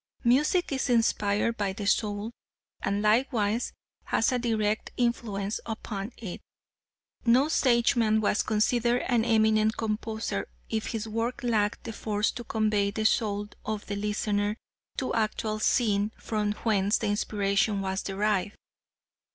Music 0.23 0.71
is 0.71 0.89
inspired 0.89 1.57
by 1.57 1.73
the 1.73 1.85
soul, 1.85 2.31
and 2.81 3.03
likewise 3.03 3.71
has 4.05 4.31
a 4.31 4.39
direct 4.39 4.89
influence 4.97 5.59
upon 5.63 6.11
it. 6.17 6.41
No 7.23 7.45
Sageman 7.49 8.19
was 8.19 8.41
considered 8.41 9.03
an 9.07 9.23
eminent 9.23 9.77
composer 9.77 10.47
if 10.71 10.87
his 10.87 11.07
work 11.07 11.43
lacked 11.43 11.83
the 11.83 11.93
force 11.93 12.31
to 12.31 12.43
convey 12.43 12.89
the 12.89 13.05
soul 13.05 13.49
of 13.63 13.85
the 13.85 13.95
listener 13.95 14.57
to 14.97 15.09
the 15.09 15.17
actual 15.19 15.59
scene 15.59 16.11
from 16.17 16.53
whence 16.63 16.97
the 16.97 17.05
inspiration 17.05 17.79
was 17.79 18.01
derived. 18.01 18.55